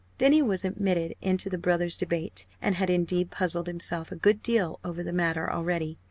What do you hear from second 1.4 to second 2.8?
the brothers' debate, and